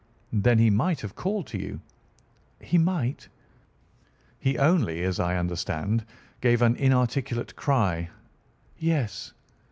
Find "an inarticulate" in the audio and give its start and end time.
6.63-7.55